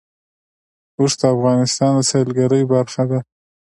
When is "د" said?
1.19-1.21, 1.97-1.99